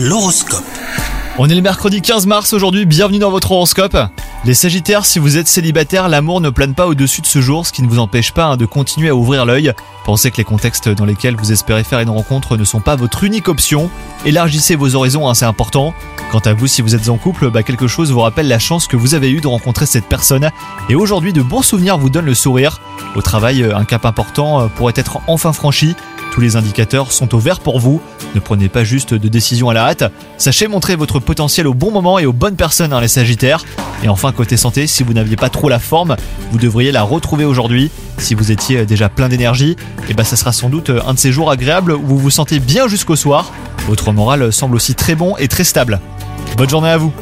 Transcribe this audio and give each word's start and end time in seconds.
L'horoscope. 0.00 0.62
On 1.38 1.48
est 1.48 1.56
le 1.56 1.60
mercredi 1.60 2.00
15 2.00 2.26
mars 2.26 2.52
aujourd'hui, 2.52 2.86
bienvenue 2.86 3.18
dans 3.18 3.32
votre 3.32 3.50
horoscope. 3.50 3.96
Les 4.44 4.54
Sagittaires, 4.54 5.04
si 5.04 5.18
vous 5.18 5.36
êtes 5.36 5.48
célibataire, 5.48 6.08
l'amour 6.08 6.40
ne 6.40 6.50
plane 6.50 6.74
pas 6.74 6.86
au-dessus 6.86 7.20
de 7.20 7.26
ce 7.26 7.40
jour, 7.40 7.66
ce 7.66 7.72
qui 7.72 7.82
ne 7.82 7.88
vous 7.88 7.98
empêche 7.98 8.30
pas 8.30 8.44
hein, 8.44 8.56
de 8.56 8.64
continuer 8.64 9.08
à 9.08 9.16
ouvrir 9.16 9.44
l'œil. 9.44 9.72
Pensez 10.04 10.30
que 10.30 10.36
les 10.36 10.44
contextes 10.44 10.88
dans 10.88 11.04
lesquels 11.04 11.34
vous 11.34 11.50
espérez 11.50 11.82
faire 11.82 11.98
une 11.98 12.10
rencontre 12.10 12.56
ne 12.56 12.62
sont 12.62 12.78
pas 12.78 12.94
votre 12.94 13.24
unique 13.24 13.48
option. 13.48 13.90
Élargissez 14.24 14.76
vos 14.76 14.94
horizons, 14.94 15.28
hein, 15.28 15.34
c'est 15.34 15.46
important. 15.46 15.94
Quant 16.30 16.38
à 16.44 16.54
vous, 16.54 16.68
si 16.68 16.80
vous 16.80 16.94
êtes 16.94 17.08
en 17.08 17.16
couple, 17.16 17.50
bah, 17.50 17.64
quelque 17.64 17.88
chose 17.88 18.12
vous 18.12 18.20
rappelle 18.20 18.46
la 18.46 18.60
chance 18.60 18.86
que 18.86 18.96
vous 18.96 19.14
avez 19.14 19.32
eue 19.32 19.40
de 19.40 19.48
rencontrer 19.48 19.86
cette 19.86 20.06
personne. 20.06 20.48
Et 20.88 20.94
aujourd'hui, 20.94 21.32
de 21.32 21.42
bons 21.42 21.62
souvenirs 21.62 21.98
vous 21.98 22.08
donnent 22.08 22.26
le 22.26 22.34
sourire. 22.34 22.80
Au 23.16 23.22
travail, 23.22 23.68
un 23.74 23.84
cap 23.84 24.06
important 24.06 24.60
euh, 24.60 24.66
pourrait 24.68 24.94
être 24.94 25.18
enfin 25.26 25.52
franchi. 25.52 25.96
Tous 26.32 26.40
les 26.40 26.56
indicateurs 26.56 27.12
sont 27.12 27.34
au 27.34 27.38
vert 27.38 27.60
pour 27.60 27.80
vous. 27.80 28.00
Ne 28.34 28.40
prenez 28.40 28.68
pas 28.68 28.84
juste 28.84 29.14
de 29.14 29.28
décisions 29.28 29.70
à 29.70 29.74
la 29.74 29.86
hâte. 29.86 30.04
Sachez 30.36 30.68
montrer 30.68 30.96
votre 30.96 31.18
potentiel 31.18 31.66
au 31.66 31.74
bon 31.74 31.90
moment 31.90 32.18
et 32.18 32.26
aux 32.26 32.32
bonnes 32.32 32.56
personnes, 32.56 32.92
hein, 32.92 33.00
les 33.00 33.08
Sagittaires. 33.08 33.64
Et 34.02 34.08
enfin, 34.08 34.32
côté 34.32 34.56
santé, 34.56 34.86
si 34.86 35.02
vous 35.02 35.12
n'aviez 35.12 35.36
pas 35.36 35.48
trop 35.48 35.68
la 35.68 35.78
forme, 35.78 36.16
vous 36.52 36.58
devriez 36.58 36.92
la 36.92 37.02
retrouver 37.02 37.44
aujourd'hui. 37.44 37.90
Si 38.18 38.34
vous 38.34 38.52
étiez 38.52 38.86
déjà 38.86 39.08
plein 39.08 39.28
d'énergie, 39.28 39.76
et 40.08 40.14
ben 40.14 40.24
ça 40.24 40.36
sera 40.36 40.52
sans 40.52 40.68
doute 40.68 40.90
un 40.90 41.14
de 41.14 41.18
ces 41.18 41.32
jours 41.32 41.50
agréables 41.50 41.92
où 41.92 42.04
vous 42.04 42.18
vous 42.18 42.30
sentez 42.30 42.60
bien 42.60 42.88
jusqu'au 42.88 43.16
soir. 43.16 43.52
Votre 43.86 44.12
moral 44.12 44.52
semble 44.52 44.76
aussi 44.76 44.94
très 44.94 45.14
bon 45.14 45.36
et 45.38 45.48
très 45.48 45.64
stable. 45.64 46.00
Bonne 46.56 46.68
journée 46.68 46.90
à 46.90 46.98
vous 46.98 47.12